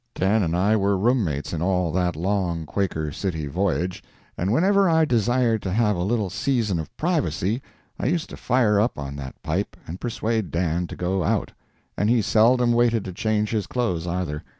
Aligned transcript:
Dan 0.15 0.41
and 0.41 0.57
I 0.57 0.75
were 0.75 0.97
room 0.97 1.23
mates 1.23 1.53
in 1.53 1.61
all 1.61 1.91
that 1.91 2.15
long 2.15 2.65
"Quaker 2.65 3.11
City" 3.11 3.45
voyage, 3.45 4.01
and 4.35 4.51
whenever 4.51 4.89
I 4.89 5.05
desired 5.05 5.61
to 5.61 5.71
have 5.73 5.95
a 5.95 6.01
little 6.01 6.31
season 6.31 6.79
of 6.79 6.89
privacy 6.97 7.61
I 7.99 8.07
used 8.07 8.31
to 8.31 8.35
fire 8.37 8.79
up 8.81 8.97
on 8.97 9.15
that 9.17 9.35
pipe 9.43 9.77
and 9.85 10.01
persuade 10.01 10.49
Dan 10.49 10.87
to 10.87 10.95
go 10.95 11.23
out; 11.23 11.51
and 11.95 12.09
he 12.09 12.23
seldom 12.23 12.71
waited 12.73 13.05
to 13.05 13.13
change 13.13 13.51
his 13.51 13.67
clothes, 13.67 14.07
either. 14.07 14.43